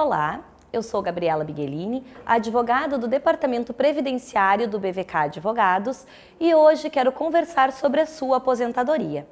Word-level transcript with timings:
Olá, 0.00 0.44
eu 0.72 0.80
sou 0.80 1.02
Gabriela 1.02 1.42
Biguelini, 1.42 2.06
advogada 2.24 2.96
do 2.96 3.08
Departamento 3.08 3.74
Previdenciário 3.74 4.68
do 4.68 4.78
BVK 4.78 5.16
Advogados 5.16 6.06
e 6.38 6.54
hoje 6.54 6.88
quero 6.88 7.10
conversar 7.10 7.72
sobre 7.72 8.02
a 8.02 8.06
sua 8.06 8.36
aposentadoria. 8.36 9.26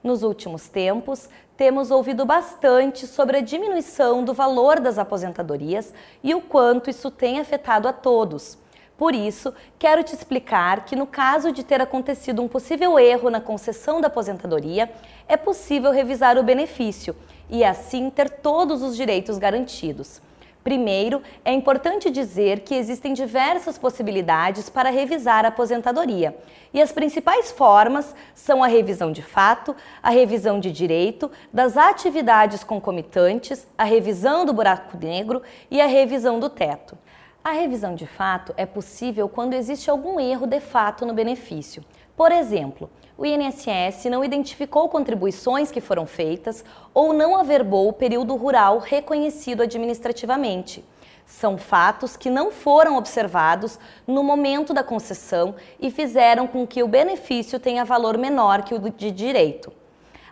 Nos 0.00 0.22
últimos 0.22 0.68
tempos, 0.68 1.28
temos 1.56 1.90
ouvido 1.90 2.24
bastante 2.24 3.04
sobre 3.04 3.38
a 3.38 3.40
diminuição 3.40 4.22
do 4.22 4.32
valor 4.32 4.78
das 4.78 4.96
aposentadorias 4.96 5.92
e 6.22 6.32
o 6.36 6.40
quanto 6.40 6.88
isso 6.88 7.10
tem 7.10 7.40
afetado 7.40 7.88
a 7.88 7.92
todos. 7.92 8.56
Por 9.02 9.16
isso, 9.16 9.52
quero 9.80 10.04
te 10.04 10.14
explicar 10.14 10.84
que, 10.84 10.94
no 10.94 11.08
caso 11.08 11.50
de 11.50 11.64
ter 11.64 11.80
acontecido 11.80 12.40
um 12.40 12.46
possível 12.46 13.00
erro 13.00 13.30
na 13.30 13.40
concessão 13.40 14.00
da 14.00 14.06
aposentadoria, 14.06 14.88
é 15.26 15.36
possível 15.36 15.90
revisar 15.90 16.38
o 16.38 16.42
benefício 16.44 17.16
e, 17.50 17.64
assim, 17.64 18.08
ter 18.10 18.30
todos 18.30 18.80
os 18.80 18.94
direitos 18.94 19.38
garantidos. 19.38 20.22
Primeiro, 20.62 21.20
é 21.44 21.52
importante 21.52 22.12
dizer 22.12 22.60
que 22.60 22.76
existem 22.76 23.12
diversas 23.12 23.76
possibilidades 23.76 24.70
para 24.70 24.88
revisar 24.88 25.44
a 25.44 25.48
aposentadoria, 25.48 26.36
e 26.72 26.80
as 26.80 26.92
principais 26.92 27.50
formas 27.50 28.14
são 28.36 28.62
a 28.62 28.68
revisão 28.68 29.10
de 29.10 29.20
fato, 29.20 29.74
a 30.00 30.10
revisão 30.10 30.60
de 30.60 30.70
direito, 30.70 31.28
das 31.52 31.76
atividades 31.76 32.62
concomitantes, 32.62 33.66
a 33.76 33.82
revisão 33.82 34.44
do 34.44 34.52
buraco 34.52 34.96
negro 34.96 35.42
e 35.68 35.80
a 35.80 35.86
revisão 35.86 36.38
do 36.38 36.48
teto. 36.48 36.96
A 37.44 37.50
revisão 37.50 37.96
de 37.96 38.06
fato 38.06 38.54
é 38.56 38.64
possível 38.64 39.28
quando 39.28 39.54
existe 39.54 39.90
algum 39.90 40.20
erro 40.20 40.46
de 40.46 40.60
fato 40.60 41.04
no 41.04 41.12
benefício. 41.12 41.84
Por 42.16 42.30
exemplo, 42.30 42.88
o 43.18 43.26
INSS 43.26 44.04
não 44.04 44.24
identificou 44.24 44.88
contribuições 44.88 45.68
que 45.68 45.80
foram 45.80 46.06
feitas 46.06 46.64
ou 46.94 47.12
não 47.12 47.36
averbou 47.36 47.88
o 47.88 47.92
período 47.92 48.36
rural 48.36 48.78
reconhecido 48.78 49.60
administrativamente. 49.60 50.84
São 51.26 51.58
fatos 51.58 52.16
que 52.16 52.30
não 52.30 52.52
foram 52.52 52.96
observados 52.96 53.76
no 54.06 54.22
momento 54.22 54.72
da 54.72 54.84
concessão 54.84 55.56
e 55.80 55.90
fizeram 55.90 56.46
com 56.46 56.64
que 56.64 56.80
o 56.80 56.88
benefício 56.88 57.58
tenha 57.58 57.84
valor 57.84 58.16
menor 58.16 58.62
que 58.62 58.72
o 58.72 58.78
de 58.78 59.10
direito. 59.10 59.72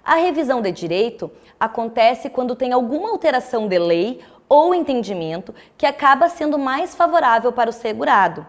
A 0.05 0.15
revisão 0.15 0.63
de 0.63 0.71
direito 0.71 1.29
acontece 1.59 2.31
quando 2.31 2.55
tem 2.55 2.73
alguma 2.73 3.11
alteração 3.11 3.67
de 3.67 3.79
lei 3.79 4.21
ou 4.51 4.75
entendimento 4.75 5.55
que 5.79 5.87
acaba 5.87 6.29
sendo 6.29 6.59
mais 6.59 6.93
favorável 6.93 7.53
para 7.53 7.71
o 7.71 7.73
segurado. 7.73 8.45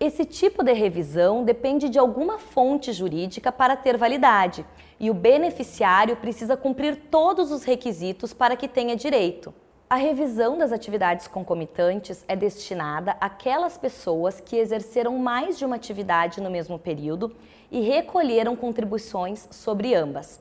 Esse 0.00 0.24
tipo 0.24 0.64
de 0.64 0.72
revisão 0.72 1.44
depende 1.44 1.90
de 1.90 1.98
alguma 1.98 2.38
fonte 2.38 2.90
jurídica 2.90 3.52
para 3.52 3.76
ter 3.76 3.98
validade 3.98 4.64
e 4.98 5.10
o 5.10 5.14
beneficiário 5.14 6.16
precisa 6.16 6.56
cumprir 6.56 6.96
todos 7.10 7.52
os 7.52 7.64
requisitos 7.64 8.32
para 8.32 8.56
que 8.56 8.66
tenha 8.66 8.96
direito. 8.96 9.52
A 9.90 9.96
revisão 9.96 10.56
das 10.56 10.72
atividades 10.72 11.28
concomitantes 11.28 12.24
é 12.26 12.34
destinada 12.34 13.14
àquelas 13.20 13.76
pessoas 13.76 14.40
que 14.40 14.56
exerceram 14.56 15.18
mais 15.18 15.58
de 15.58 15.66
uma 15.66 15.76
atividade 15.76 16.40
no 16.40 16.50
mesmo 16.50 16.78
período 16.78 17.36
e 17.70 17.80
recolheram 17.80 18.56
contribuições 18.56 19.46
sobre 19.50 19.94
ambas 19.94 20.40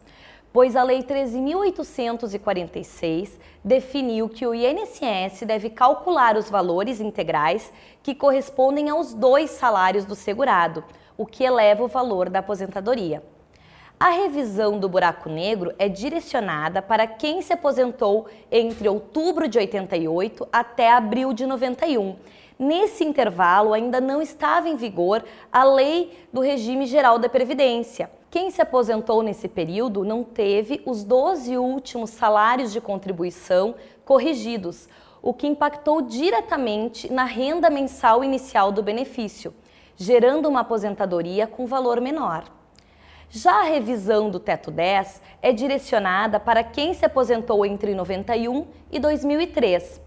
pois 0.54 0.76
a 0.76 0.84
Lei 0.84 1.02
13.846 1.04 3.40
definiu 3.64 4.28
que 4.28 4.46
o 4.46 4.54
INSS 4.54 5.44
deve 5.46 5.70
calcular 5.70 6.36
os 6.36 6.50
valores 6.50 7.00
integrais 7.00 7.72
que 8.04 8.14
correspondem 8.14 8.90
aos 8.90 9.14
dois 9.14 9.52
salários 9.52 10.04
do 10.04 10.16
segurado, 10.16 10.84
o 11.18 11.26
que 11.26 11.46
eleva 11.46 11.84
o 11.84 11.88
valor 11.88 12.30
da 12.30 12.40
aposentadoria. 12.40 13.24
A 14.00 14.10
revisão 14.10 14.80
do 14.80 14.90
buraco 14.90 15.30
negro 15.30 15.74
é 15.78 15.88
direcionada 15.88 16.82
para 16.82 17.06
quem 17.06 17.40
se 17.42 17.54
aposentou 17.54 18.28
entre 18.52 18.90
outubro 18.90 19.48
de 19.48 19.60
88 19.60 20.48
até 20.52 20.92
abril 20.92 21.31
de 21.34 21.46
91. 21.46 22.16
Nesse 22.58 23.04
intervalo 23.04 23.74
ainda 23.74 24.02
não 24.02 24.20
estava 24.22 24.68
em 24.68 24.75
vigor 24.75 25.24
a 25.52 25.64
Lei 25.64 26.18
do 26.34 26.42
Regime 26.42 26.88
Geral 26.88 27.20
da 27.20 27.30
Previdência 27.30 28.09
quem 28.31 28.50
se 28.50 28.62
aposentou 28.62 29.22
nesse 29.22 29.50
período 29.50 30.06
não 30.06 30.24
teve 30.24 30.81
os 30.86 31.03
12 31.03 31.58
últimos 31.58 32.12
salários 32.12 32.72
de 32.72 32.80
contribuição 32.80 33.75
corrigidos, 34.06 34.88
o 35.22 35.34
que 35.34 35.46
impactou 35.46 36.02
diretamente 36.02 37.12
na 37.12 37.25
renda 37.25 37.69
mensal 37.69 38.24
inicial 38.24 38.72
do 38.72 38.81
benefício, 38.81 39.53
gerando 39.97 40.47
uma 40.47 40.62
aposentadoria 40.62 41.46
com 41.46 41.68
valor 41.68 42.00
menor. 42.00 42.46
Já 43.30 43.59
a 43.59 43.64
revisão 43.64 44.30
do 44.30 44.40
teto 44.40 44.72
10 44.72 45.22
é 45.42 45.52
direcionada 45.52 46.40
para 46.40 46.63
quem 46.63 46.94
se 46.94 47.06
aposentou 47.06 47.66
entre 47.66 47.94
91 47.94 48.66
e 48.90 48.98
2003. 48.98 50.00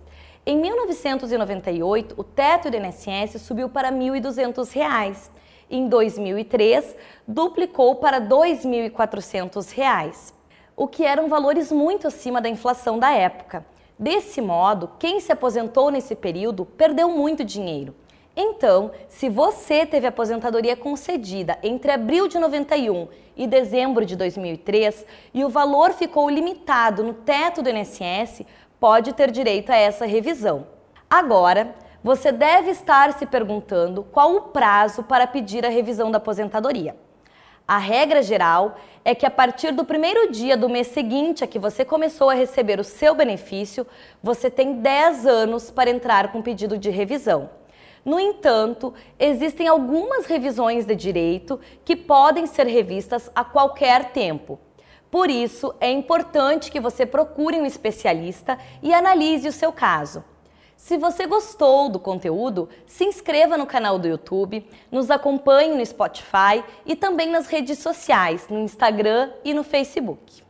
Em 0.47 0.59
1998, 0.59 2.15
o 2.17 2.25
teto 2.25 2.71
do 2.71 2.77
INSS 2.79 3.43
subiu 3.43 3.69
para 3.69 3.91
R$ 3.91 3.97
1.200 3.97 5.31
em 5.71 5.89
2003, 5.89 6.97
duplicou 7.27 7.97
para 7.97 8.19
R$ 8.19 8.27
2.400, 8.27 10.33
o 10.77 10.87
que 10.87 11.05
eram 11.05 11.29
valores 11.29 11.71
muito 11.71 12.07
acima 12.07 12.41
da 12.41 12.49
inflação 12.49 12.99
da 12.99 13.13
época. 13.13 13.65
Desse 13.99 14.41
modo, 14.41 14.91
quem 14.99 15.21
se 15.21 15.33
aposentou 15.33 15.91
nesse 15.91 16.15
período 16.15 16.65
perdeu 16.65 17.09
muito 17.09 17.45
dinheiro. 17.45 17.95
Então, 18.37 18.91
se 19.09 19.29
você 19.29 19.87
teve 19.87 20.09
aposentadoria 20.09 20.75
concedida 20.75 21.57
entre 21.63 21.93
abril 21.93 22.27
de 22.27 22.39
91 22.39 23.07
e 23.37 23.47
dezembro 23.47 24.05
de 24.05 24.17
2003 24.17 25.07
e 25.33 25.45
o 25.45 25.49
valor 25.49 25.93
ficou 25.93 26.29
limitado 26.29 27.05
no 27.05 27.15
teto 27.15 27.63
do 27.63 27.71
INSS, 27.71 28.43
pode 28.81 29.13
ter 29.13 29.31
direito 29.31 29.71
a 29.71 29.77
essa 29.77 30.05
revisão. 30.05 30.67
Agora, 31.09 31.77
você 32.05 32.31
deve 32.31 32.71
estar 32.71 33.15
se 33.15 33.25
perguntando 33.25 34.05
qual 34.05 34.37
o 34.37 34.43
prazo 34.43 35.03
para 35.03 35.27
pedir 35.27 35.65
a 35.65 35.71
revisão 35.71 36.11
da 36.11 36.19
aposentadoria. 36.19 36.95
A 37.67 37.79
regra 37.79 38.23
geral 38.23 38.77
é 39.03 39.15
que 39.15 39.25
a 39.25 39.31
partir 39.31 39.73
do 39.73 39.87
primeiro 39.87 40.31
dia 40.31 40.55
do 40.55 40.69
mês 40.69 40.89
seguinte 40.89 41.43
a 41.43 41.47
que 41.47 41.59
você 41.59 41.83
começou 41.83 42.29
a 42.29 42.35
receber 42.35 42.79
o 42.79 42.85
seu 42.85 43.15
benefício, 43.15 43.87
você 44.23 44.51
tem 44.51 44.83
10 44.83 45.25
anos 45.25 45.71
para 45.71 45.89
entrar 45.89 46.31
com 46.31 46.43
pedido 46.43 46.77
de 46.77 46.91
revisão. 46.91 47.49
No 48.05 48.21
entanto, 48.21 48.93
existem 49.19 49.67
algumas 49.67 50.27
revisões 50.27 50.85
de 50.85 50.95
direito 50.95 51.59
que 51.87 51.97
podem 51.97 52.45
ser 52.47 52.67
revistas 52.67 53.31
a 53.35 53.43
qualquer 53.43 54.13
tempo. 54.13 54.61
Por 55.11 55.31
isso, 55.31 55.75
é 55.81 55.91
importante 55.91 56.71
que 56.71 56.81
você 56.81 57.07
procure 57.07 57.59
um 57.59 57.65
especialista 57.65 58.59
e 58.83 58.93
analise 58.93 59.49
o 59.49 59.53
seu 59.53 59.73
caso. 59.73 60.23
Se 60.77 60.99
você 60.99 61.27
gostou 61.27 61.89
do 61.89 61.99
conteúdo, 61.99 62.69
se 62.87 63.05
inscreva 63.05 63.57
no 63.57 63.67
canal 63.67 63.99
do 63.99 64.07
YouTube, 64.07 64.69
nos 64.93 65.11
acompanhe 65.11 65.75
no 65.75 65.85
Spotify 65.85 66.63
e 66.85 66.95
também 66.95 67.31
nas 67.31 67.47
redes 67.47 67.79
sociais, 67.79 68.47
no 68.49 68.59
Instagram 68.59 69.33
e 69.43 69.55
no 69.55 69.65
Facebook. 69.65 70.44